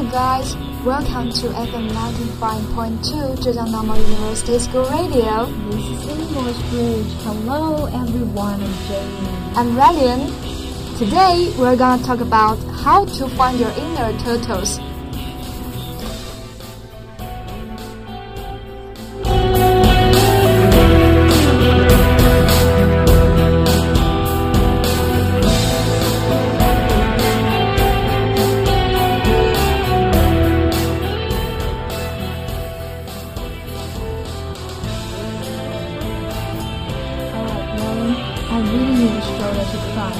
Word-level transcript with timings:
Hello 0.00 0.12
guys, 0.12 0.56
welcome 0.82 1.28
to 1.28 1.48
FM 1.52 1.92
95.2 1.92 3.36
Zhejiang 3.36 3.68
Normal 3.70 4.00
University 4.00 4.58
School 4.58 4.88
Radio. 4.88 5.44
This 5.68 5.92
is 5.92 6.08
English 6.08 6.56
Bridge. 6.72 7.12
Hello 7.20 7.84
everyone, 7.84 8.64
I'm 8.64 8.76
Jamie. 8.88 9.36
I'm 9.60 9.76
Ryan. 9.76 10.32
Today 10.96 11.52
we're 11.58 11.76
gonna 11.76 12.02
talk 12.02 12.20
about 12.20 12.56
how 12.80 13.04
to 13.20 13.28
find 13.36 13.60
your 13.60 13.68
inner 13.76 14.16
turtles. 14.24 14.80
Really 38.62 38.94
need 38.94 39.16
a 39.16 39.22
shoulder 39.22 39.64
to 39.64 39.78
cry. 39.92 40.12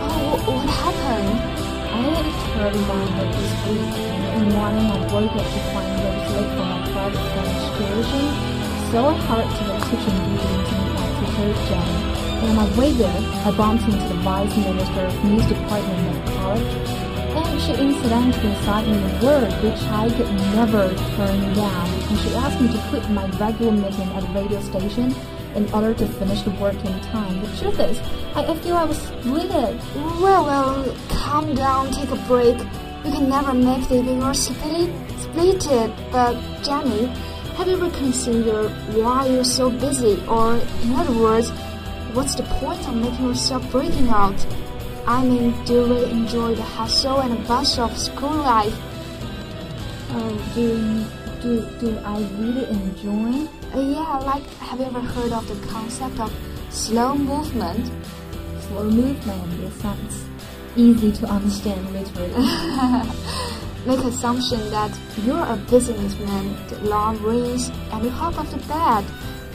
Oh, 0.00 0.40
what 0.48 0.68
happened? 0.68 1.58
I 1.88 2.00
had 2.08 2.24
a 2.24 2.34
terrible 2.48 2.84
minded 2.88 3.28
this 3.36 3.52
week. 3.68 3.92
In 4.32 4.48
the 4.48 4.54
morning 4.56 4.86
I 4.88 4.98
woke 5.12 5.34
up 5.36 5.48
to 5.48 5.60
find 5.72 5.88
I 5.88 6.08
was 6.08 6.28
late 6.32 6.52
for 6.56 6.66
my 6.68 6.80
private 6.92 7.26
French 7.32 7.62
tuition, 7.76 8.26
so 8.92 8.98
I 9.08 9.16
hurried 9.28 9.52
to 9.52 9.62
the 9.68 9.76
kitchen 9.88 10.14
building 10.16 10.62
to 10.68 10.74
meet 10.78 10.92
my 10.94 11.08
Jen. 11.68 11.88
And 12.38 12.50
on 12.50 12.56
my 12.56 12.68
way 12.78 12.92
there, 12.92 13.20
I 13.44 13.50
bumped 13.56 13.84
into 13.84 14.08
the 14.08 14.20
Vice 14.22 14.56
Minister 14.56 15.00
of 15.04 15.24
News 15.24 15.46
Department 15.46 16.00
of 16.08 16.34
college, 16.38 16.72
and 17.34 17.60
she 17.60 17.72
incidentally 17.72 18.54
cited 18.64 18.94
me 18.94 19.02
a 19.02 19.24
word 19.24 19.52
which 19.60 19.82
I 19.90 20.08
could 20.16 20.30
never 20.56 20.88
turn 21.16 21.38
down, 21.54 21.86
and 22.08 22.18
she 22.20 22.30
asked 22.34 22.60
me 22.60 22.68
to 22.72 22.78
quit 22.88 23.10
my 23.10 23.26
regular 23.36 23.72
meeting 23.72 24.08
at 24.14 24.22
the 24.22 24.32
radio 24.32 24.60
station 24.60 25.14
in 25.54 25.70
order 25.72 25.94
to 25.94 26.06
finish 26.06 26.42
the 26.42 26.50
work 26.52 26.76
in 26.84 27.00
time. 27.00 27.40
The 27.40 27.56
truth 27.56 27.80
is, 27.80 27.98
I, 28.34 28.44
I 28.44 28.56
feel 28.58 28.76
I 28.76 28.84
was 28.84 28.98
splitted. 28.98 29.78
Well, 30.20 30.44
well, 30.44 30.96
calm 31.08 31.54
down, 31.54 31.90
take 31.92 32.10
a 32.10 32.16
break. 32.26 32.58
You 33.04 33.12
can 33.12 33.28
never 33.28 33.54
make 33.54 33.90
it 33.90 34.06
if 34.06 34.06
you're 34.06 34.34
split, 34.34 34.90
splitted. 35.18 35.94
But, 36.12 36.34
Jenny, 36.62 37.06
have 37.56 37.66
you 37.66 37.74
ever 37.74 37.90
considered 37.90 38.70
why 38.94 39.26
you're 39.26 39.44
so 39.44 39.70
busy? 39.70 40.22
Or, 40.28 40.54
in 40.82 40.92
other 40.92 41.18
words, 41.18 41.50
what's 42.12 42.34
the 42.34 42.44
point 42.44 42.86
of 42.88 42.96
making 42.96 43.26
yourself 43.26 43.70
breaking 43.70 44.08
out? 44.08 44.46
I 45.06 45.24
mean, 45.24 45.54
do 45.64 45.72
you 45.74 45.84
really 45.86 46.10
enjoy 46.10 46.54
the 46.54 46.62
hustle 46.62 47.20
and 47.20 47.32
the 47.32 47.48
bustle 47.48 47.84
of 47.84 47.96
school 47.96 48.36
life? 48.36 48.76
Oh, 50.10 50.52
do 50.54 51.04
do 51.40 51.66
do 51.80 51.98
I 52.04 52.20
really 52.36 52.66
enjoy? 52.68 53.48
Uh, 53.74 53.80
yeah, 53.80 54.16
like, 54.24 54.46
have 54.60 54.80
you 54.80 54.86
ever 54.86 55.00
heard 55.00 55.30
of 55.30 55.46
the 55.46 55.66
concept 55.66 56.18
of 56.18 56.32
slow 56.70 57.14
movement? 57.14 57.90
Slow 58.62 58.84
movement. 58.84 59.62
It 59.62 59.72
sounds 59.74 60.24
easy 60.74 61.12
to 61.12 61.26
understand 61.26 61.92
literally. 61.92 62.32
Make 63.86 64.00
assumption 64.00 64.70
that 64.70 64.98
you're 65.22 65.44
a 65.44 65.56
businessman, 65.68 66.56
the 66.68 66.80
alarm 66.82 67.22
rings, 67.22 67.68
and 67.92 68.04
you 68.04 68.10
hop 68.10 68.38
off 68.38 68.50
the 68.50 68.56
bed. 68.66 69.04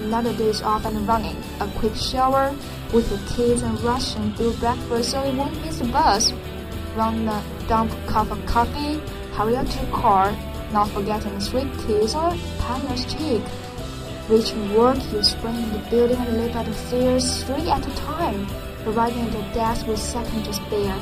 Another 0.05 0.33
day 0.33 0.49
is 0.49 0.61
off 0.61 0.85
and 0.85 1.07
running. 1.07 1.37
A 1.59 1.67
quick 1.79 1.95
shower 1.95 2.55
with 2.93 3.09
the 3.09 3.33
kids 3.33 3.63
and 3.63 3.79
rushing 3.81 4.31
through 4.35 4.53
breakfast 4.53 5.09
so 5.09 5.23
you 5.23 5.35
won't 5.35 5.59
miss 5.65 5.79
the 5.79 5.85
bus. 5.85 6.31
Run 6.95 7.25
the 7.25 7.41
dump 7.67 7.91
cup 8.05 8.29
of 8.29 8.45
coffee, 8.45 9.01
hurry 9.33 9.55
up 9.55 9.67
to 9.67 9.81
your 9.81 9.95
car, 9.95 10.31
not 10.71 10.87
forgetting 10.89 11.39
sweet 11.39 11.67
kiss 11.87 12.13
or 12.13 12.31
partner's 12.59 13.05
cheek. 13.05 13.41
Reaching 14.29 14.73
work, 14.73 14.97
you 15.11 15.21
spring 15.21 15.55
in 15.55 15.73
the 15.73 15.79
building 15.89 16.15
and 16.15 16.41
leap 16.41 16.55
at 16.55 16.65
the 16.65 16.73
stairs 16.73 17.43
three 17.43 17.69
at 17.69 17.85
a 17.85 17.95
time, 17.95 18.47
arriving 18.87 19.27
at 19.27 19.33
your 19.33 19.53
desk 19.53 19.85
with 19.85 19.99
seconds 19.99 20.47
to 20.47 20.53
spare. 20.53 20.97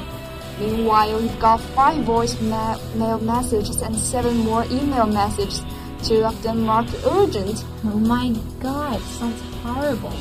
Meanwhile, 0.60 1.22
you've 1.22 1.40
got 1.40 1.62
five 1.62 2.04
voice 2.04 2.40
ma- 2.42 2.80
mail 2.96 3.20
messages 3.20 3.82
and 3.84 3.96
seven 3.96 4.38
more 4.38 4.66
email 4.72 5.06
messages, 5.06 5.64
two 6.04 6.24
of 6.24 6.42
them 6.42 6.62
marked 6.62 6.96
urgent. 7.06 7.64
oh 7.86 8.00
my 8.00 8.36
God, 8.60 9.00
sounds 9.02 9.42
horrible. 9.62 10.18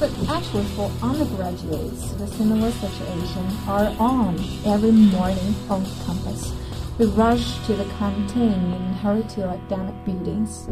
But 0.00 0.10
actually, 0.28 0.64
for 0.74 0.90
undergraduates, 1.00 2.12
the 2.14 2.26
similar 2.26 2.72
situation 2.72 3.46
are 3.68 3.94
on 4.00 4.38
every 4.66 4.90
morning 4.90 5.54
on 5.70 5.84
campus. 6.04 6.52
We 6.98 7.06
rush 7.06 7.64
to 7.66 7.74
the 7.74 7.84
canteen 7.98 8.72
and 8.72 8.96
hurry 8.96 9.22
to 9.34 9.44
academic 9.44 10.04
buildings. 10.04 10.68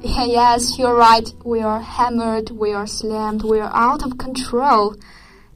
Yes, 0.04 0.78
you're 0.78 0.94
right. 0.94 1.30
We 1.44 1.60
are 1.60 1.80
hammered, 1.80 2.50
we 2.52 2.72
are 2.72 2.86
slammed, 2.86 3.42
we 3.42 3.60
are 3.60 3.70
out 3.74 4.02
of 4.02 4.16
control. 4.16 4.96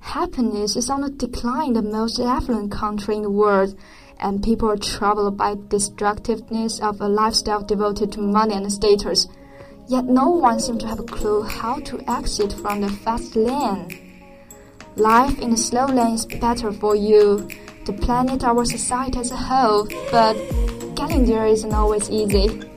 Happiness 0.00 0.76
is 0.76 0.90
on 0.90 1.00
the 1.00 1.08
decline 1.08 1.68
in 1.68 1.72
the 1.74 1.82
most 1.82 2.20
affluent 2.20 2.70
country 2.70 3.16
in 3.16 3.22
the 3.22 3.30
world, 3.30 3.74
and 4.20 4.42
people 4.42 4.70
are 4.70 4.76
troubled 4.76 5.38
by 5.38 5.56
destructiveness 5.68 6.78
of 6.80 7.00
a 7.00 7.08
lifestyle 7.08 7.62
devoted 7.62 8.12
to 8.12 8.20
money 8.20 8.54
and 8.54 8.70
status. 8.70 9.28
Yet 9.88 10.04
no 10.04 10.28
one 10.28 10.60
seems 10.60 10.82
to 10.82 10.88
have 10.88 11.00
a 11.00 11.04
clue 11.04 11.42
how 11.42 11.80
to 11.80 12.10
exit 12.10 12.52
from 12.52 12.82
the 12.82 12.90
fast 12.90 13.36
lane. 13.36 13.88
Life 14.96 15.38
in 15.38 15.50
the 15.52 15.56
slow 15.56 15.86
lane 15.86 16.16
is 16.16 16.26
better 16.26 16.70
for 16.70 16.94
you, 16.94 17.48
the 17.86 17.94
planet, 17.94 18.44
our 18.44 18.66
society 18.66 19.20
as 19.20 19.30
a 19.30 19.36
whole, 19.36 19.88
but 20.10 20.34
getting 20.94 21.24
there 21.24 21.46
isn't 21.46 21.72
always 21.72 22.10
easy. 22.10 22.73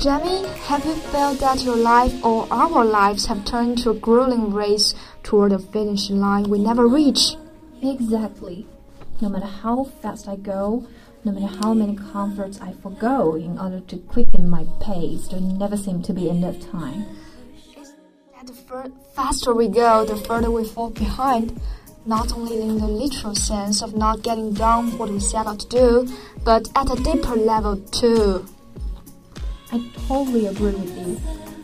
Jamie, 0.00 0.46
have 0.60 0.82
you 0.86 0.94
felt 0.94 1.40
that 1.40 1.62
your 1.62 1.76
life 1.76 2.24
or 2.24 2.48
our 2.50 2.86
lives 2.86 3.26
have 3.26 3.44
turned 3.44 3.76
to 3.76 3.90
a 3.90 3.94
grueling 3.94 4.50
race 4.50 4.94
toward 5.22 5.52
a 5.52 5.58
finish 5.58 6.08
line 6.08 6.44
we 6.48 6.58
never 6.58 6.88
reach? 6.88 7.36
Exactly. 7.82 8.66
No 9.20 9.28
matter 9.28 9.44
how 9.44 9.84
fast 10.00 10.26
I 10.26 10.36
go, 10.36 10.86
no 11.22 11.32
matter 11.32 11.54
how 11.54 11.74
many 11.74 11.96
comforts 11.96 12.58
I 12.62 12.72
forego 12.72 13.34
in 13.34 13.58
order 13.58 13.80
to 13.80 13.98
quicken 13.98 14.48
my 14.48 14.64
pace, 14.80 15.28
there 15.28 15.38
never 15.38 15.76
seems 15.76 16.06
to 16.06 16.14
be 16.14 16.30
enough 16.30 16.58
time. 16.70 17.04
That 18.34 18.46
the 18.46 18.92
faster 19.14 19.52
we 19.52 19.68
go, 19.68 20.06
the 20.06 20.16
further 20.16 20.50
we 20.50 20.64
fall 20.64 20.88
behind. 20.88 21.60
Not 22.06 22.32
only 22.32 22.62
in 22.62 22.78
the 22.78 22.86
literal 22.88 23.34
sense 23.34 23.82
of 23.82 23.94
not 23.94 24.22
getting 24.22 24.54
done 24.54 24.96
what 24.96 25.10
we 25.10 25.20
set 25.20 25.46
out 25.46 25.60
to 25.60 25.68
do, 25.68 26.16
but 26.42 26.70
at 26.74 26.90
a 26.90 27.02
deeper 27.02 27.36
level 27.36 27.76
too. 27.76 28.46
I 29.72 29.80
totally 30.08 30.46
agree 30.46 30.72
with 30.72 30.98
you. 30.98 31.20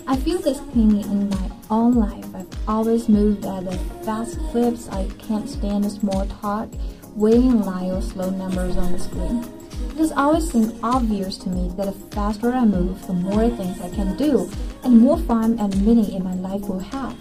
I 0.06 0.16
feel 0.16 0.38
this 0.38 0.60
thing 0.60 1.00
in 1.02 1.28
my 1.28 1.50
own 1.70 1.94
life. 1.94 2.24
I've 2.36 2.46
always 2.68 3.08
moved 3.08 3.44
at 3.44 3.66
a 3.66 3.76
fast 4.04 4.38
clips. 4.50 4.88
I 4.88 5.08
can't 5.18 5.48
stand 5.48 5.82
the 5.82 5.90
small 5.90 6.24
talk, 6.40 6.68
waiting 7.16 7.50
in 7.50 7.62
line 7.62 7.90
or 7.90 8.00
slow 8.00 8.30
numbers 8.30 8.76
on 8.76 8.92
the 8.92 9.00
screen. 9.00 9.44
It 9.90 9.98
has 9.98 10.12
always 10.12 10.48
seemed 10.48 10.78
obvious 10.84 11.36
to 11.38 11.48
me 11.48 11.68
that 11.76 11.86
the 11.86 12.14
faster 12.14 12.52
I 12.52 12.64
move, 12.64 13.04
the 13.08 13.12
more 13.12 13.50
things 13.50 13.80
I 13.80 13.90
can 13.90 14.16
do, 14.16 14.48
and 14.84 15.00
more 15.00 15.18
fun 15.18 15.58
and 15.58 15.84
meaning 15.84 16.12
in 16.12 16.22
my 16.22 16.34
life 16.34 16.60
will 16.68 16.78
have. 16.78 17.16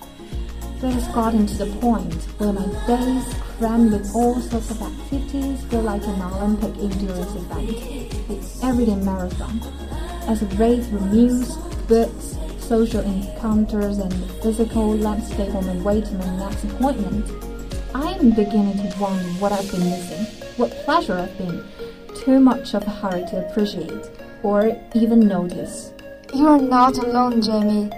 That 0.82 0.92
has 0.94 1.08
gotten 1.16 1.48
to 1.48 1.66
the 1.66 1.76
point 1.78 2.14
where 2.38 2.54
my 2.54 2.68
days 2.86 3.34
crammed 3.58 3.92
with 3.92 4.14
all 4.14 4.40
sorts 4.40 4.70
of 4.70 4.82
activities 4.84 5.64
feel 5.64 5.82
like 5.82 6.04
an 6.04 6.22
Olympic 6.22 6.78
endurance 6.78 7.34
event, 7.34 7.70
the 8.28 8.68
everyday 8.68 8.96
marathon. 8.98 9.60
As 10.28 10.42
race 10.58 10.88
through 10.88 11.08
news, 11.12 11.56
books, 11.88 12.36
social 12.60 13.02
encounters, 13.02 14.00
and 14.00 14.14
physical 14.42 14.98
landscape 14.98 15.54
on 15.54 15.66
my 15.68 15.84
way 15.84 16.02
to 16.02 16.12
my 16.14 16.38
next 16.38 16.64
appointment, 16.64 17.32
I 17.94 18.14
am 18.14 18.32
beginning 18.32 18.78
to 18.78 18.98
wonder 19.00 19.24
what 19.40 19.52
I've 19.52 19.70
been 19.70 19.90
missing, 19.90 20.26
what 20.58 20.72
pleasure 20.84 21.14
I've 21.14 21.38
been 21.38 21.64
too 22.16 22.40
much 22.40 22.74
of 22.74 22.84
a 22.84 22.90
hurry 22.90 23.24
to 23.28 23.48
appreciate 23.48 24.10
or 24.42 24.76
even 24.96 25.28
notice. 25.28 25.94
You're 26.34 26.60
not 26.60 26.98
alone, 26.98 27.42
Jamie. 27.42 27.92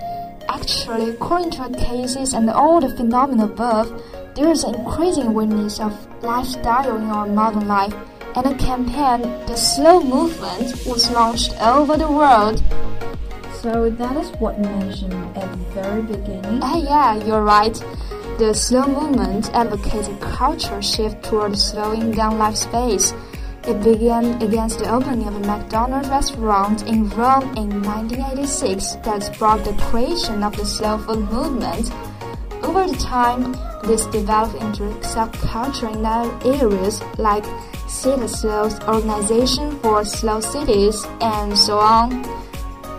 Actually, 0.49 1.11
according 1.11 1.51
to 1.51 1.69
cases 1.77 2.33
and 2.33 2.49
all 2.49 2.81
the 2.81 2.89
phenomena 2.89 3.45
above, 3.45 4.03
there 4.35 4.51
is 4.51 4.63
an 4.63 4.75
increasing 4.75 5.27
awareness 5.27 5.79
of 5.79 5.93
lifestyle 6.21 6.97
in 6.97 7.03
our 7.03 7.25
modern 7.25 7.67
life, 7.67 7.95
and 8.37 8.53
a 8.53 8.63
campaign, 8.63 9.21
the 9.47 9.55
Slow 9.55 9.99
Movement, 9.99 10.85
was 10.85 11.09
launched 11.09 11.59
over 11.59 11.97
the 11.97 12.09
world. 12.09 12.61
So 13.63 13.89
that 13.89 14.15
is 14.15 14.29
what 14.39 14.59
mentioned 14.59 15.35
at 15.35 15.51
the 15.51 15.57
very 15.73 16.03
beginning. 16.03 16.59
Ah, 16.61 16.77
yeah, 16.77 17.15
you're 17.25 17.41
right. 17.41 17.73
The 18.37 18.53
slow 18.53 18.85
movement 18.85 19.49
advocates 19.55 20.07
a 20.07 20.15
cultural 20.17 20.81
shift 20.81 21.23
toward 21.23 21.57
slowing 21.57 22.11
down 22.11 22.37
life 22.37 22.57
space. 22.57 23.11
It 23.63 23.83
began 23.83 24.39
against 24.39 24.77
the 24.79 24.93
opening 24.93 25.27
of 25.27 25.35
a 25.35 25.39
McDonald's 25.39 26.07
restaurant 26.07 26.87
in 26.87 27.09
Rome 27.09 27.57
in 27.57 27.81
1986 27.81 28.97
that 29.03 29.23
sparked 29.23 29.65
the 29.65 29.73
creation 29.89 30.43
of 30.43 30.55
the 30.55 30.63
slow 30.63 30.99
food 30.99 31.27
movement. 31.31 31.91
Over 32.63 32.85
the 32.85 32.97
time, 32.97 33.53
this 33.83 34.05
developed 34.05 34.61
into 34.61 34.83
subculture 35.01 35.91
in 35.91 36.05
other 36.05 36.31
areas 36.45 37.01
like 37.17 37.43
Cittaslow's 37.87 38.79
Organization 38.87 39.79
for 39.79 40.03
Slow 40.03 40.41
Cities 40.41 41.05
and 41.21 41.57
so 41.57 41.79
on. 41.79 42.21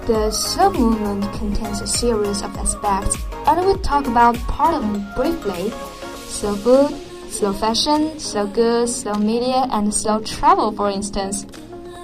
The 0.06 0.31
slow 0.31 0.73
movement 0.73 1.31
contains 1.35 1.82
a 1.82 1.87
series 1.87 2.40
of 2.40 2.56
aspects, 2.56 3.17
and 3.46 3.61
we'll 3.61 3.79
talk 3.79 4.06
about 4.06 4.37
part 4.49 4.75
of 4.75 4.81
them 4.81 5.06
briefly. 5.14 5.70
Slow 6.26 6.56
food, 6.56 6.96
slow 7.31 7.52
fashion, 7.52 8.19
slow 8.19 8.46
goods, 8.46 8.96
slow 8.96 9.14
media, 9.14 9.67
and 9.70 9.93
slow 9.93 10.20
travel, 10.20 10.73
for 10.73 10.88
instance. 10.88 11.44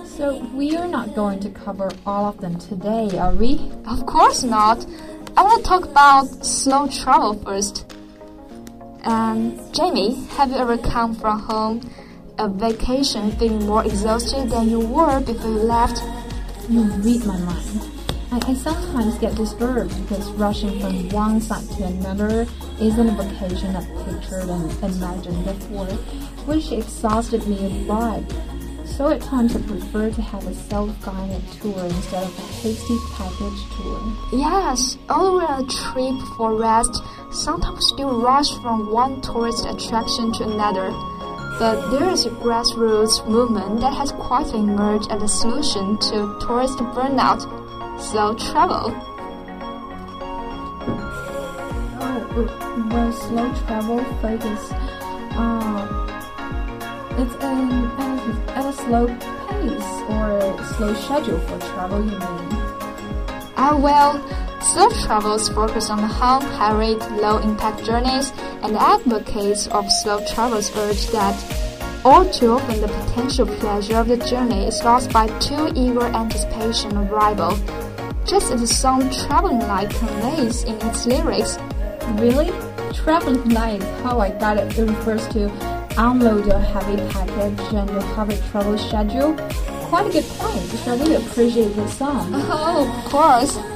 So 0.05 0.45
we 0.55 0.77
are 0.77 0.87
not 0.87 1.15
going 1.15 1.41
to 1.41 1.51
cover 1.51 1.91
all 2.05 2.27
of 2.27 2.41
them 2.43 2.59
today, 2.59 3.19
are 3.19 3.35
we? 3.35 3.73
Of 3.87 4.05
course 4.05 4.43
not. 4.43 4.85
I 5.37 5.43
want 5.43 5.65
to 5.65 5.69
talk 5.69 5.85
about 5.85 6.45
slow 6.45 6.87
travel 6.89 7.35
first. 7.43 7.91
And 9.05 9.59
Jamie, 9.75 10.23
have 10.37 10.51
you 10.51 10.57
ever 10.57 10.77
come 10.79 11.15
from 11.15 11.41
home, 11.41 11.81
a 12.39 12.49
vacation, 12.49 13.31
feeling 13.33 13.67
more 13.67 13.85
exhausted 13.85 14.51
than 14.51 14.69
you 14.69 14.81
were 14.81 15.21
before 15.21 15.51
you 15.51 15.59
left? 15.59 16.03
You 16.69 16.83
read 16.83 17.25
my 17.25 17.39
mind. 17.39 17.91
I, 18.33 18.41
I 18.51 18.55
sometimes 18.55 19.19
get 19.19 19.37
disturbed 19.37 19.95
because 20.03 20.31
rushing 20.33 20.81
from 20.81 21.09
one 21.11 21.41
side 21.41 21.69
to 21.77 21.85
another 21.85 22.47
isn't 22.81 23.09
a 23.09 23.23
vacation 23.23 23.77
I've 23.77 23.87
pictured 24.05 24.49
and 24.49 24.71
imagined 24.83 25.45
before, 25.45 25.87
which 26.47 26.73
exhausted 26.73 27.47
me 27.47 27.57
a 27.59 27.69
lot. 27.93 28.23
So 28.85 29.09
at 29.09 29.21
times 29.23 29.55
I 29.55 29.63
prefer 29.63 30.11
to 30.11 30.23
have 30.23 30.47
a 30.47 30.55
self-guided 30.55 31.43
tour 31.61 31.85
instead 31.85 32.25
of 32.25 32.39
a 32.39 32.43
hasty 32.43 32.97
package 33.13 33.61
tour. 33.77 34.13
Yes, 34.33 34.99
although 35.09 35.41
a 35.41 35.67
trip 35.67 36.15
for 36.37 36.57
rest, 36.57 37.03
sometimes 37.31 37.87
still 37.87 38.21
rush 38.21 38.51
from 38.63 38.91
one 38.93 39.21
tourist 39.21 39.67
attraction 39.67 40.33
to 40.35 40.45
another. 40.45 41.14
But 41.59 41.91
there 41.91 42.11
is 42.11 42.27
a 42.27 42.31
grassroots 42.31 43.27
movement 43.29 43.81
that 43.81 43.95
has 43.95 44.11
quietly 44.13 44.61
emerged 44.61 45.11
as 45.11 45.23
a 45.23 45.29
solution 45.29 45.97
to 45.99 46.37
tourist 46.41 46.79
burnout 46.79 47.43
slow 48.01 48.35
travel. 48.35 48.91
Oh, 52.01 52.87
well, 52.91 53.13
slow 53.13 53.55
travel 53.67 54.05
focus. 54.21 54.73
Uh, 55.37 56.05
it's 57.19 57.35
an, 57.45 57.71
at, 58.01 58.19
a, 58.19 58.59
at 58.59 58.67
a 58.67 58.73
slow 58.73 59.07
pace 59.07 59.91
or 60.11 60.39
a 60.39 60.75
slow 60.75 60.95
schedule 60.95 61.39
for 61.39 61.59
travel, 61.61 62.05
you 62.05 62.11
mean? 62.11 62.19
Ah, 63.57 63.79
well, 63.81 64.19
slow 64.73 64.89
travels 65.05 65.49
focus 65.49 65.91
on 65.91 65.99
home, 65.99 66.43
high 66.43 66.77
rate, 66.77 67.01
low 67.21 67.39
impact 67.39 67.85
journeys, 67.85 68.33
and 68.63 68.77
advocates 68.77 69.67
of 69.69 69.91
slow 69.91 70.25
travels 70.27 70.75
urge 70.77 71.07
that 71.09 71.37
all 72.05 72.25
too 72.31 72.53
often 72.53 72.81
the 72.81 72.89
potential 72.89 73.47
pleasure 73.47 73.97
of 73.97 74.09
the 74.09 74.17
journey 74.17 74.67
is 74.67 74.83
lost 74.83 75.13
by 75.13 75.27
too 75.39 75.71
eager 75.75 76.05
anticipation 76.05 76.97
of 76.97 77.11
arrival 77.13 77.57
just 78.27 78.51
as 78.53 78.61
the 78.63 78.67
song 78.67 79.11
Traveling 79.11 79.59
Light 79.61 79.91
conveys 79.91 80.65
in 80.65 80.75
its 80.81 81.07
lyrics. 81.07 81.59
Really? 82.17 82.51
Traveling 82.95 83.49
Light, 83.51 83.83
how 84.03 84.19
I 84.19 84.31
got 84.31 84.57
it, 84.57 84.79
it 84.79 84.83
refers 84.83 85.29
to 85.29 85.51
unload 85.99 86.47
your 86.47 86.59
heavy 86.59 86.97
package 87.13 87.61
and 87.75 87.91
your 87.91 88.03
heavy 88.17 88.37
travel 88.51 88.79
schedule. 88.79 89.35
Quite 89.89 90.07
a 90.07 90.13
good 90.13 90.25
point. 90.25 90.89
I 90.89 90.97
really 90.97 91.17
appreciate 91.17 91.75
this 91.77 91.99
song. 91.99 92.31
Oh, 92.33 93.05
of 93.05 93.11
course. 93.11 93.74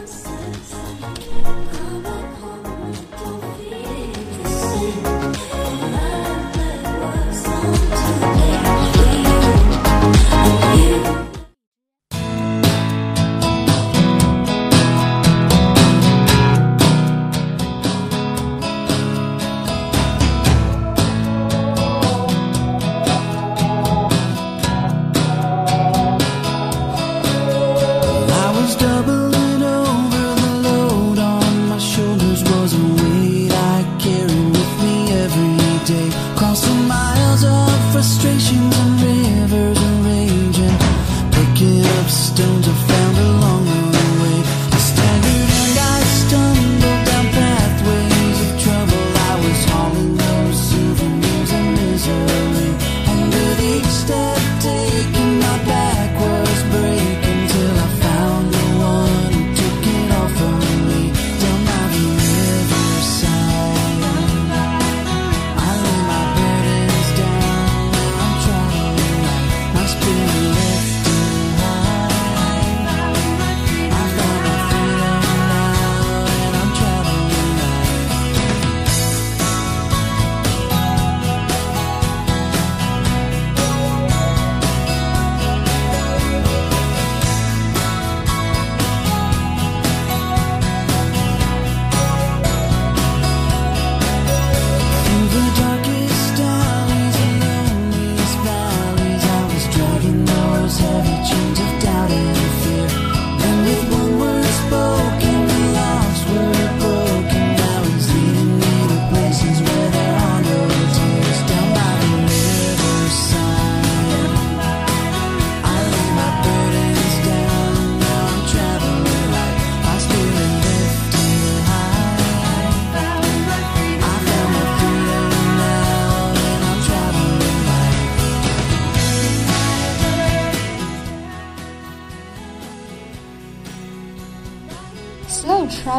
substance 41.99 42.69
are 42.69 42.75
found 42.87 43.19
alone. 43.19 43.58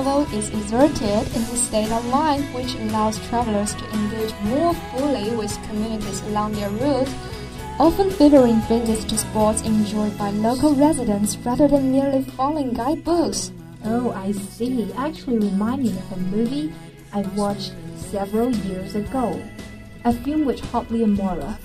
Travel 0.02 0.34
is 0.34 0.48
exerted 0.52 1.28
in 1.36 1.42
a 1.42 1.58
state 1.58 1.92
of 1.92 2.06
mind 2.06 2.42
which 2.56 2.74
allows 2.76 3.20
travelers 3.28 3.76
to 3.76 3.84
engage 3.92 4.34
more 4.44 4.74
fully 4.96 5.30
with 5.36 5.52
communities 5.68 6.22
along 6.28 6.54
their 6.54 6.70
route, 6.70 7.10
often 7.78 8.10
favoring 8.10 8.62
visits 8.62 9.04
to 9.04 9.18
spots 9.18 9.62
enjoyed 9.64 10.18
by 10.18 10.30
local 10.30 10.74
residents 10.74 11.36
rather 11.40 11.68
than 11.68 11.92
merely 11.92 12.24
following 12.24 12.72
guidebooks. 12.72 13.52
Oh, 13.84 14.12
I 14.12 14.32
see. 14.32 14.90
Actually 14.94 15.40
reminding 15.40 15.94
me 15.94 16.00
of 16.00 16.12
a 16.14 16.18
movie 16.32 16.74
I 17.12 17.24
watched 17.36 17.74
several 17.98 18.52
years 18.52 18.96
ago, 18.96 19.44
a 20.06 20.14
film 20.14 20.46
with 20.46 20.62
Hopley 20.72 21.04
and 21.04 21.18
Mora. 21.18 21.60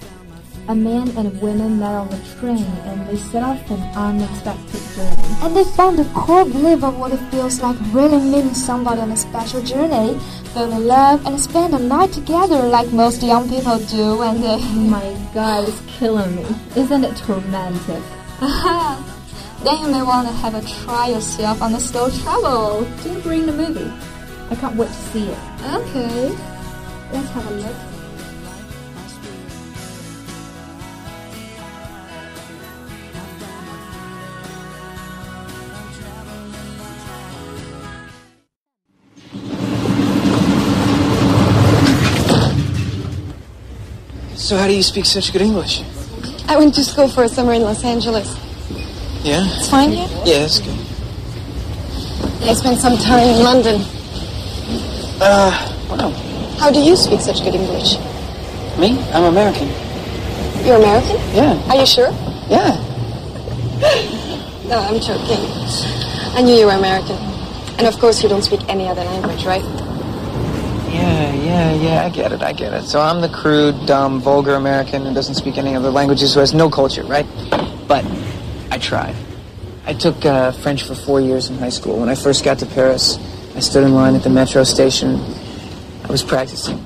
A 0.66 0.74
man 0.74 1.10
and 1.18 1.26
a 1.26 1.30
woman 1.44 1.78
met 1.78 1.94
on 1.94 2.10
a 2.10 2.18
train 2.40 2.64
and 2.88 3.06
they 3.06 3.16
set 3.16 3.42
off 3.42 3.70
an 3.70 3.82
unexpected 3.94 4.80
journey. 4.96 5.36
And 5.42 5.54
they 5.54 5.64
found 5.64 5.98
the 5.98 6.04
core 6.14 6.46
belief 6.46 6.82
of 6.82 6.98
what 6.98 7.12
it 7.12 7.20
feels 7.30 7.60
like 7.60 7.76
really 7.92 8.18
meeting 8.18 8.54
somebody 8.54 9.02
on 9.02 9.10
a 9.10 9.16
special 9.16 9.60
journey, 9.60 10.18
fell 10.54 10.72
in 10.72 10.86
love 10.86 11.26
and 11.26 11.38
spend 11.38 11.74
a 11.74 11.78
night 11.78 12.12
together 12.12 12.62
like 12.62 12.90
most 12.92 13.22
young 13.22 13.46
people 13.46 13.78
do 13.78 14.22
and 14.22 14.42
they... 14.42 14.56
Oh 14.58 14.88
my 14.88 15.30
god, 15.34 15.68
it's 15.68 15.82
killing 15.98 16.34
me. 16.34 16.46
Isn't 16.74 17.04
it 17.04 17.28
romantic? 17.28 18.02
then 18.40 19.76
you 19.82 19.88
may 19.92 20.02
want 20.02 20.28
to 20.28 20.32
have 20.32 20.54
a 20.54 20.62
try 20.84 21.08
yourself 21.08 21.60
on 21.60 21.72
the 21.72 21.78
slow 21.78 22.08
travel. 22.08 22.88
Do 23.02 23.20
bring 23.20 23.44
the 23.44 23.52
movie. 23.52 23.92
I 24.50 24.54
can't 24.54 24.76
wait 24.76 24.88
to 24.88 24.94
see 25.12 25.28
it. 25.28 25.38
Okay, 25.74 26.34
let's 27.12 27.28
have 27.32 27.50
a 27.50 27.54
look. 27.54 27.93
So 44.44 44.58
how 44.58 44.66
do 44.66 44.74
you 44.74 44.82
speak 44.82 45.06
such 45.06 45.32
good 45.32 45.40
English? 45.40 45.80
I 46.48 46.58
went 46.58 46.74
to 46.74 46.84
school 46.84 47.08
for 47.08 47.24
a 47.24 47.28
summer 47.30 47.54
in 47.54 47.62
Los 47.62 47.82
Angeles. 47.82 48.28
Yeah? 49.24 49.40
It's 49.40 49.70
fine 49.70 49.88
here? 49.88 50.06
Yeah, 50.26 50.40
that's 50.40 50.60
good. 50.60 50.76
I 52.44 52.52
spent 52.52 52.78
some 52.78 52.98
time 52.98 53.24
in 53.24 53.42
London. 53.42 53.80
Uh, 55.18 55.48
wow. 55.88 56.10
How 56.58 56.70
do 56.70 56.78
you 56.78 56.94
speak 56.94 57.20
such 57.22 57.42
good 57.42 57.54
English? 57.54 57.96
Me? 58.76 59.00
I'm 59.16 59.24
American. 59.32 59.68
You're 60.62 60.76
American? 60.76 61.16
Yeah. 61.32 61.56
Are 61.70 61.76
you 61.76 61.86
sure? 61.86 62.10
Yeah. 62.52 62.76
No, 64.64 64.78
I'm 64.78 64.98
joking. 64.98 65.44
I 66.36 66.40
knew 66.40 66.54
you 66.54 66.64
were 66.66 66.72
American. 66.72 67.16
And 67.76 67.86
of 67.86 67.98
course 67.98 68.22
you 68.22 68.30
don't 68.30 68.42
speak 68.42 68.60
any 68.68 68.88
other 68.88 69.04
language, 69.04 69.44
right? 69.44 69.62
Yeah, 70.94 71.34
yeah, 71.34 71.74
yeah, 71.74 72.04
I 72.04 72.08
get 72.08 72.32
it, 72.32 72.42
I 72.42 72.52
get 72.52 72.72
it. 72.72 72.84
So 72.84 73.00
I'm 73.00 73.20
the 73.20 73.28
crude, 73.28 73.86
dumb, 73.86 74.20
vulgar 74.20 74.54
American 74.54 75.04
who 75.04 75.12
doesn't 75.12 75.34
speak 75.34 75.58
any 75.58 75.74
other 75.74 75.90
languages, 75.90 76.34
who 76.34 76.40
has 76.40 76.54
no 76.54 76.70
culture, 76.70 77.02
right? 77.04 77.26
But 77.88 78.04
I 78.70 78.78
tried. 78.78 79.16
I 79.86 79.92
took 79.92 80.24
uh, 80.24 80.52
French 80.52 80.84
for 80.84 80.94
four 80.94 81.20
years 81.20 81.50
in 81.50 81.58
high 81.58 81.70
school. 81.70 81.98
When 81.98 82.08
I 82.08 82.14
first 82.14 82.44
got 82.44 82.58
to 82.60 82.66
Paris, 82.66 83.18
I 83.56 83.60
stood 83.60 83.84
in 83.84 83.94
line 83.94 84.14
at 84.14 84.22
the 84.22 84.30
metro 84.30 84.64
station. 84.64 85.20
I 86.04 86.08
was 86.08 86.22
practicing. 86.22 86.78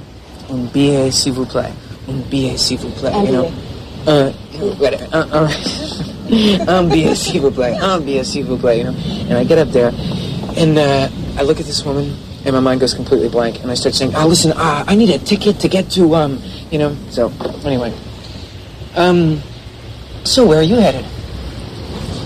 Un 0.51 0.67
billet, 0.73 1.13
s'il 1.13 1.33
vous 1.33 1.47
plaît. 1.47 1.73
Un 2.09 2.21
billet, 2.31 2.57
s'il 2.57 2.79
vous 2.79 2.91
plaît. 2.91 3.13
You 3.27 3.33
know? 3.33 3.53
Uh, 4.07 4.33
whatever. 4.79 5.05
Uh, 5.13 5.29
all 5.33 5.45
right. 5.45 6.69
Un 6.69 6.89
billet, 6.89 7.15
s'il 7.15 7.41
vous 7.41 7.51
plaît. 7.51 7.77
Un 7.79 8.01
billet, 8.01 8.25
s'il 8.25 8.45
vous 8.45 8.57
plaît. 8.57 8.79
You 8.79 8.85
know? 8.85 8.95
And 9.29 9.35
I 9.35 9.45
get 9.45 9.59
up 9.59 9.69
there, 9.69 9.93
and 10.57 10.79
uh, 10.79 11.09
I 11.39 11.43
look 11.43 11.61
at 11.61 11.67
this 11.67 11.85
woman, 11.85 12.17
and 12.45 12.55
my 12.55 12.61
mind 12.61 12.81
goes 12.81 12.95
completely 12.95 13.29
blank, 13.29 13.63
and 13.63 13.71
I 13.71 13.75
start 13.75 13.95
saying, 13.95 14.15
"Ah, 14.15 14.25
listen, 14.25 14.53
uh, 14.53 14.85
I 14.87 14.95
need 14.95 15.11
a 15.11 15.19
ticket 15.19 15.61
to 15.61 15.69
get 15.69 15.91
to, 15.93 16.15
um, 16.15 16.43
you 16.71 16.79
know." 16.79 16.97
So 17.11 17.33
anyway, 17.65 17.93
um, 18.97 19.43
so 20.25 20.47
where 20.47 20.59
are 20.59 20.63
you 20.63 20.77
headed? 20.77 21.05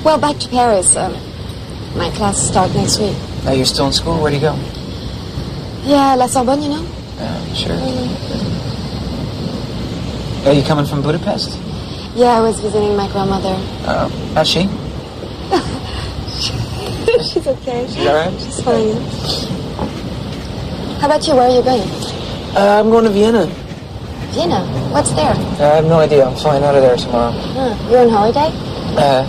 Well, 0.04 0.19
back 0.19 0.38
to 0.38 0.49
Paris. 0.49 0.97
Um, 0.97 1.14
my 1.97 2.11
classes 2.11 2.49
start 2.49 2.75
next 2.75 2.99
week. 2.99 3.16
Uh, 3.47 3.52
you're 3.52 3.66
still 3.66 3.87
in 3.87 3.92
school. 3.92 4.21
Where 4.21 4.31
do 4.31 4.37
you 4.37 4.42
go? 4.42 4.57
Yeah, 5.85 6.14
La 6.14 6.26
Sorbonne, 6.26 6.62
you 6.62 6.69
know? 6.71 6.87
Uh, 7.19 7.54
sure. 7.54 7.76
Are 10.47 10.52
you 10.52 10.62
coming 10.62 10.87
from 10.87 11.02
Budapest? 11.02 11.59
Yeah, 12.14 12.37
I 12.37 12.40
was 12.40 12.59
visiting 12.61 12.97
my 12.97 13.09
grandmother. 13.11 13.57
Uh, 13.85 14.09
how's 14.35 14.49
she? 14.49 14.62
She's 17.23 17.47
okay. 17.47 17.87
She's 17.88 18.07
all 18.07 18.14
right. 18.14 18.40
She's 18.40 18.61
fine. 18.62 19.52
How 21.03 21.09
about 21.09 21.27
you? 21.27 21.35
Where 21.35 21.51
are 21.51 21.57
you 21.57 21.65
going? 21.65 21.83
Uh, 22.55 22.79
I'm 22.79 22.89
going 22.89 23.03
to 23.05 23.11
Vienna. 23.11 23.47
Vienna. 24.31 24.63
What's 24.93 25.11
there? 25.11 25.35
Uh, 25.35 25.73
I 25.73 25.75
have 25.75 25.85
no 25.85 25.99
idea. 25.99 26.25
I'm 26.25 26.37
flying 26.37 26.63
out 26.63 26.77
of 26.77 26.83
there 26.83 26.97
tomorrow. 26.97 27.33
Huh, 27.33 27.91
you're 27.91 28.03
on 28.03 28.09
holiday? 28.09 28.55
Uh, 28.95 29.27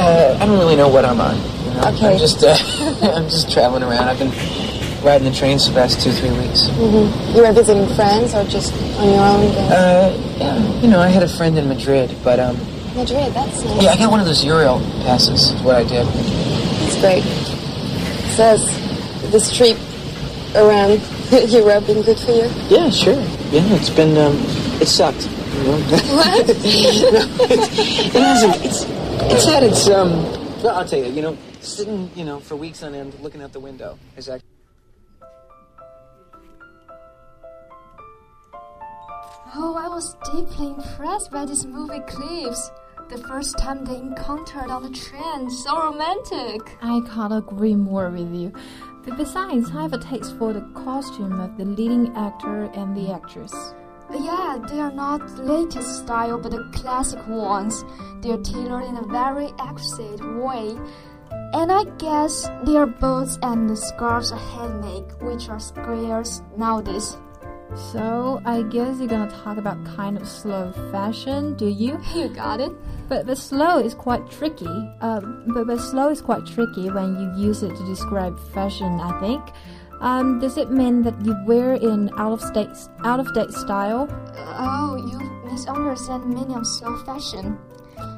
uh, 0.00 0.38
I 0.40 0.46
don't 0.46 0.58
really 0.58 0.76
know 0.76 0.88
what 0.88 1.04
I'm 1.04 1.20
on. 1.20 1.36
You 1.36 1.74
know? 1.74 1.92
Okay. 1.92 2.12
I'm 2.14 2.18
just, 2.18 2.42
uh, 2.42 2.56
I'm 3.14 3.28
just 3.28 3.52
traveling 3.52 3.82
around. 3.82 4.08
I've 4.08 4.18
been 4.18 4.32
riding 5.04 5.30
the 5.30 5.36
trains 5.36 5.66
for 5.66 5.74
the 5.74 5.80
past 5.80 6.00
two, 6.00 6.10
three 6.10 6.30
weeks. 6.30 6.68
Mm-hmm. 6.72 7.36
You 7.36 7.42
were 7.42 7.52
visiting 7.52 7.86
friends 7.96 8.32
or 8.32 8.44
just 8.44 8.72
on 8.96 9.10
your 9.12 9.20
own 9.20 9.44
again? 9.50 9.72
Uh, 9.72 10.36
yeah, 10.38 10.80
you 10.80 10.88
know, 10.88 11.00
I 11.00 11.08
had 11.08 11.22
a 11.22 11.28
friend 11.28 11.58
in 11.58 11.68
Madrid, 11.68 12.16
but 12.24 12.40
um, 12.40 12.56
Madrid, 12.96 13.34
that's 13.34 13.62
nice. 13.62 13.82
yeah, 13.82 13.90
I 13.90 13.98
got 13.98 14.10
one 14.10 14.20
of 14.20 14.26
those 14.26 14.42
Euro 14.42 14.78
passes. 15.04 15.50
Is 15.52 15.62
what 15.62 15.74
I 15.74 15.84
did. 15.84 16.06
That's 16.06 16.98
great. 16.98 17.55
Says 18.36 18.60
this 19.32 19.56
trip 19.56 19.78
around 20.54 21.00
Europe 21.50 21.86
been 21.86 22.02
good 22.02 22.18
for 22.18 22.32
you? 22.32 22.50
Yeah, 22.68 22.90
sure. 22.90 23.14
Yeah, 23.50 23.64
it's 23.72 23.88
been, 23.88 24.14
um, 24.18 24.36
it 24.78 24.88
sucked. 24.88 25.24
You 25.24 25.64
know? 25.64 25.78
What? 26.12 26.46
no, 26.46 26.54
it's, 27.48 28.14
it 28.14 28.22
hasn't. 28.22 28.56
It's, 28.62 28.84
it's 29.32 29.44
had 29.46 29.62
its, 29.62 29.88
um, 29.88 30.10
well, 30.62 30.76
I'll 30.76 30.86
tell 30.86 30.98
you, 30.98 31.10
you 31.12 31.22
know, 31.22 31.38
sitting, 31.60 32.10
you 32.14 32.26
know, 32.26 32.38
for 32.38 32.56
weeks 32.56 32.82
on 32.82 32.94
end 32.94 33.18
looking 33.20 33.40
out 33.40 33.54
the 33.54 33.60
window 33.60 33.98
is 34.18 34.28
actually. 34.28 34.46
Oh, 39.54 39.76
I 39.82 39.88
was 39.88 40.14
deeply 40.30 40.74
impressed 40.74 41.30
by 41.30 41.46
these 41.46 41.64
movie 41.64 42.00
clips. 42.00 42.70
The 43.08 43.18
first 43.18 43.56
time 43.58 43.84
they 43.84 43.96
encountered 43.96 44.68
on 44.68 44.82
the 44.82 44.90
train, 44.90 45.48
so 45.48 45.76
romantic. 45.80 46.76
I 46.82 47.00
can't 47.08 47.32
agree 47.32 47.76
more 47.76 48.10
with 48.10 48.34
you. 48.34 48.52
But 49.04 49.16
besides, 49.16 49.70
I 49.70 49.82
have 49.82 49.92
a 49.92 49.98
taste 49.98 50.36
for 50.38 50.52
the 50.52 50.62
costume 50.74 51.38
of 51.38 51.56
the 51.56 51.64
leading 51.64 52.12
actor 52.16 52.64
and 52.74 52.96
the 52.96 53.12
actress. 53.12 53.54
Yeah, 54.10 54.58
they 54.68 54.80
are 54.80 54.90
not 54.90 55.20
the 55.36 55.44
latest 55.44 55.98
style, 56.02 56.38
but 56.38 56.50
the 56.50 56.68
classic 56.72 57.24
ones. 57.28 57.84
They 58.22 58.32
are 58.32 58.42
tailored 58.42 58.84
in 58.84 58.96
a 58.96 59.06
very 59.06 59.52
exquisite 59.60 60.20
way. 60.42 60.76
And 61.30 61.70
I 61.70 61.84
guess 61.98 62.48
their 62.64 62.86
boots 62.86 63.38
and 63.40 63.70
the 63.70 63.76
scarves 63.76 64.32
are 64.32 64.38
handmade, 64.38 65.04
which 65.20 65.48
are 65.48 65.60
scarce 65.60 66.42
nowadays. 66.56 67.16
So, 67.74 68.40
I 68.44 68.62
guess 68.62 68.98
you're 68.98 69.08
gonna 69.08 69.30
talk 69.30 69.58
about 69.58 69.84
kind 69.84 70.16
of 70.16 70.26
slow 70.28 70.72
fashion, 70.92 71.54
do 71.54 71.66
you? 71.66 71.98
You 72.14 72.28
got 72.28 72.60
it. 72.60 72.72
But 73.08 73.26
but 73.26 73.38
slow 73.38 73.78
is 73.78 73.94
quite 73.94 74.28
tricky. 74.30 74.66
Um, 75.00 75.44
but 75.48 75.66
but 75.66 75.80
slow 75.80 76.08
is 76.10 76.22
quite 76.22 76.46
tricky 76.46 76.90
when 76.90 77.18
you 77.20 77.46
use 77.48 77.62
it 77.62 77.74
to 77.76 77.84
describe 77.86 78.38
fashion. 78.54 79.00
I 79.00 79.20
think. 79.20 79.42
Um, 80.00 80.40
does 80.40 80.58
it 80.58 80.70
mean 80.70 81.02
that 81.02 81.16
you 81.24 81.34
wear 81.46 81.74
in 81.74 82.10
out 82.18 82.32
of 82.32 82.40
state 82.40 82.68
out 83.04 83.20
of 83.20 83.32
date 83.34 83.50
style? 83.50 84.08
Oh, 84.36 84.96
you 84.96 85.18
misunderstand 85.50 86.22
the 86.24 86.26
meaning 86.28 86.56
of 86.56 86.66
slow 86.66 86.96
fashion. 87.04 87.58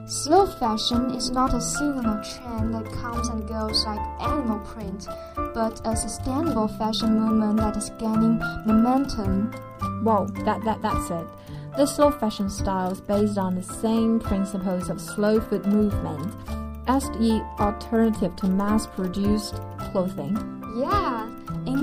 Slow 0.08 0.46
fashion 0.46 1.10
is 1.10 1.30
not 1.30 1.52
a 1.52 1.60
seasonal 1.60 2.24
trend 2.24 2.74
that 2.74 2.90
comes 2.94 3.28
and 3.28 3.46
goes 3.46 3.84
like 3.84 4.00
animal 4.22 4.58
print, 4.60 5.06
but 5.36 5.82
a 5.84 5.94
sustainable 5.94 6.66
fashion 6.66 7.20
movement 7.20 7.58
that 7.58 7.76
is 7.76 7.90
gaining 7.98 8.38
momentum. 8.64 9.52
Whoa, 10.02 10.26
that 10.46 10.64
that 10.64 10.80
that's 10.80 11.10
it. 11.10 11.26
The 11.76 11.84
slow 11.84 12.10
fashion 12.10 12.48
style 12.48 12.92
is 12.92 13.02
based 13.02 13.36
on 13.36 13.54
the 13.54 13.62
same 13.62 14.18
principles 14.18 14.88
of 14.88 14.98
slow 14.98 15.42
food 15.42 15.66
movement 15.66 16.34
as 16.86 17.04
the 17.10 17.46
alternative 17.60 18.34
to 18.36 18.48
mass-produced 18.48 19.60
clothing. 19.92 20.38
Yeah, 20.74 21.28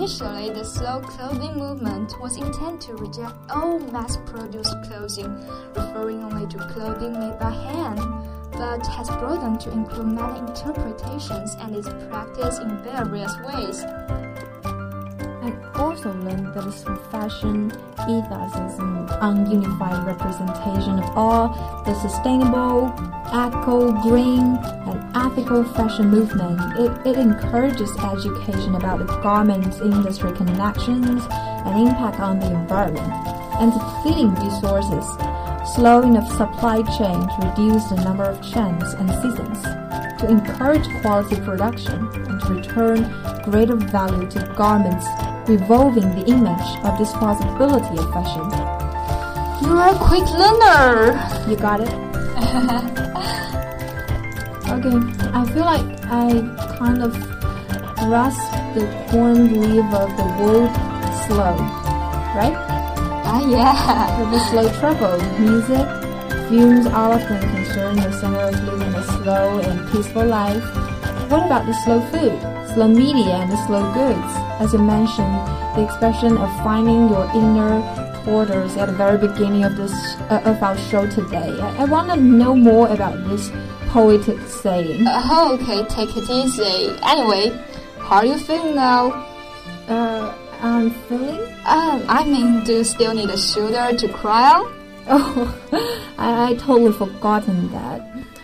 initially 0.06 0.52
the 0.52 0.64
slow 0.64 1.02
clothing 1.02 1.58
movement 1.58 2.14
was 2.22 2.38
intended 2.38 2.80
to 2.80 2.94
reject 2.94 3.34
all 3.50 3.80
mass-produced 3.80 4.76
clothing, 4.84 5.34
referring 5.76 6.24
only 6.24 6.46
to 6.46 6.60
clothing 6.74 7.14
made 7.14 7.40
by 7.40 7.50
hand, 7.50 8.00
but 8.52 8.86
has 8.86 9.10
broadened 9.18 9.60
to 9.60 9.72
include 9.72 10.06
many 10.06 10.38
interpretations 10.38 11.56
and 11.60 11.76
is 11.76 11.88
practiced 12.08 12.62
in 12.62 12.78
various 12.84 13.34
ways. 13.48 13.84
I 15.42 15.52
also 15.74 16.14
learned 16.14 16.54
that 16.54 17.10
fashion 17.10 17.72
ethos 18.08 18.54
is 18.54 18.78
an 18.78 19.08
ununified 19.26 20.06
representation 20.06 21.00
of 21.00 21.18
all 21.18 21.48
the 21.84 21.96
sustainable, 21.96 22.94
eco, 23.34 23.92
green, 24.04 24.56
and 24.86 25.05
ethical 25.16 25.64
fashion 25.64 26.10
movement. 26.10 26.60
It, 26.78 26.92
it 27.08 27.18
encourages 27.18 27.90
education 27.98 28.76
about 28.76 29.00
the 29.00 29.06
garments 29.24 29.80
industry 29.80 30.34
connections 30.34 31.24
and 31.32 31.88
impact 31.88 32.20
on 32.20 32.40
the 32.40 32.52
environment, 32.52 33.12
and 33.60 33.72
depleting 33.72 34.36
resources, 34.36 35.06
slowing 35.74 36.18
of 36.18 36.28
supply 36.28 36.84
chains 36.98 37.32
reduce 37.40 37.86
the 37.86 38.02
number 38.04 38.26
of 38.26 38.38
trends 38.52 38.94
and 38.94 39.10
seasons. 39.24 39.64
to 40.20 40.30
encourage 40.30 40.88
quality 41.02 41.36
production 41.42 42.08
and 42.26 42.42
to 42.42 42.54
return 42.54 43.04
greater 43.44 43.76
value 43.76 44.30
to 44.30 44.40
garments, 44.58 45.06
revolving 45.48 46.10
the 46.16 46.26
image 46.26 46.86
of 46.86 46.98
this 46.98 47.12
possibility 47.14 47.98
of 47.98 48.12
fashion. 48.14 48.46
You 49.62 49.78
are 49.78 49.94
a 49.94 50.00
quick 50.00 50.28
learner. 50.32 51.20
You 51.50 51.58
got 51.58 51.82
it? 51.82 53.02
okay, 54.86 55.30
I 55.34 55.46
feel 55.46 55.66
like 55.66 55.86
I 56.06 56.42
kind 56.78 57.02
of 57.02 57.14
grasp 57.98 58.52
the 58.76 58.86
corn 59.10 59.50
leaf 59.62 59.86
of 59.94 60.10
the 60.18 60.28
word 60.40 60.72
slow, 61.26 61.56
right? 62.38 62.56
Ah, 63.26 63.42
yeah. 63.50 64.20
With 64.20 64.32
the 64.34 64.40
slow 64.50 64.70
travel, 64.80 65.18
music, 65.40 65.88
fumes 66.50 66.86
films 66.86 66.88
are 66.88 67.14
often 67.14 67.42
the 67.42 67.58
with 67.58 68.14
singers 68.20 68.62
living 68.62 68.94
a 68.94 69.04
slow 69.04 69.60
and 69.60 69.92
peaceful 69.92 70.26
life. 70.26 70.64
What 71.30 71.46
about 71.46 71.66
the 71.66 71.74
slow 71.84 72.02
food, 72.12 72.38
slow 72.74 72.88
media, 72.88 73.42
and 73.42 73.52
the 73.52 73.58
slow 73.66 73.82
goods? 73.94 74.32
As 74.62 74.74
you 74.74 74.80
mentioned, 74.80 75.36
the 75.76 75.84
expression 75.84 76.38
of 76.38 76.50
finding 76.64 77.10
your 77.10 77.26
inner 77.34 78.05
porters 78.26 78.76
at 78.76 78.88
the 78.88 78.94
very 78.94 79.18
beginning 79.18 79.64
of 79.64 79.78
this 79.78 79.94
uh, 80.30 80.42
of 80.44 80.62
our 80.62 80.78
show 80.90 81.08
today. 81.10 81.58
I, 81.62 81.84
I 81.84 81.86
want 81.86 82.10
to 82.10 82.18
know 82.18 82.56
more 82.56 82.88
about 82.90 83.24
this 83.30 83.52
poetic 83.90 84.40
saying. 84.42 85.06
Uh, 85.08 85.54
okay, 85.54 85.86
take 85.86 86.18
it 86.18 86.30
easy. 86.30 86.98
Anyway, 87.04 87.56
how 88.00 88.18
are 88.18 88.26
you 88.26 88.38
feeling 88.40 88.76
now? 88.76 89.12
Uh, 89.88 90.36
I'm 90.62 90.90
feeling. 91.08 91.42
Um, 91.66 92.04
I 92.10 92.26
mean, 92.26 92.64
do 92.64 92.78
you 92.78 92.84
still 92.84 93.14
need 93.14 93.30
a 93.30 93.38
shoulder 93.38 93.96
to 93.96 94.08
cry 94.10 94.52
on? 94.52 94.74
Oh, 95.08 95.62
I, 96.18 96.50
I 96.50 96.56
totally 96.56 96.92
forgotten 96.94 97.72
that. 97.72 98.02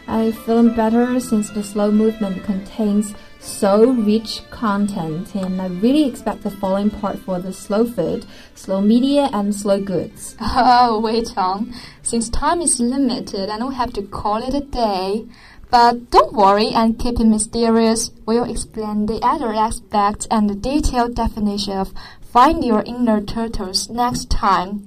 I 0.07 0.31
feeling 0.31 0.75
better 0.75 1.19
since 1.19 1.50
the 1.50 1.63
slow 1.63 1.91
movement 1.91 2.43
contains 2.43 3.15
so 3.41 3.91
rich 3.91 4.41
content, 4.51 5.36
and 5.36 5.62
I 5.62 5.67
really 5.67 6.05
expect 6.07 6.43
the 6.43 6.51
following 6.51 6.89
part 6.89 7.19
for 7.19 7.39
the 7.39 7.51
slow 7.51 7.86
food, 7.86 8.25
slow 8.55 8.81
media, 8.81 9.29
and 9.33 9.53
slow 9.53 9.81
goods. 9.81 10.36
Oh, 10.63 11.00
wait 11.00 11.36
on. 11.38 11.74
Since 12.03 12.29
time 12.29 12.62
is 12.62 12.79
limited 12.79 13.50
and 13.50 13.67
we 13.67 13.75
have 13.75 13.93
to 13.93 14.03
call 14.03 14.38
it 14.38 14.53
a 14.53 14.65
day. 14.65 15.25
But 15.71 16.12
don't 16.12 16.33
worry 16.33 16.67
and 16.67 17.00
keep 17.00 17.19
it 17.19 17.25
mysterious. 17.25 18.12
We'll 18.25 18.50
explain 18.50 19.05
the 19.05 19.19
other 19.24 19.53
aspects 19.53 20.27
and 20.29 20.50
the 20.50 20.55
detailed 20.55 21.15
definition 21.15 21.77
of 21.77 21.93
find 22.31 22.63
your 22.63 22.83
inner 22.83 23.21
turtles 23.21 23.89
next 23.89 24.29
time. 24.29 24.86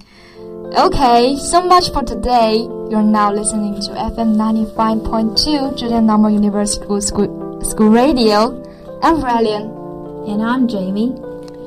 Okay, 0.77 1.37
so 1.37 1.61
much 1.61 1.91
for 1.91 2.03
today. 2.03 2.57
You're 2.89 3.03
now 3.03 3.31
listening 3.31 3.75
to 3.81 3.91
FM 3.91 4.35
95.2 4.35 5.77
Zhejiang 5.77 6.05
Normal 6.05 6.31
University 6.31 7.01
School, 7.01 7.44
School 7.69 7.89
Radio. 7.89 8.61
I'm 9.01 9.21
Ryan. 9.21 9.63
And 10.27 10.41
I'm 10.41 10.67
Jamie. 10.67 11.15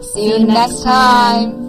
See 0.02 0.30
you 0.30 0.46
next 0.46 0.82
time. 0.82 1.67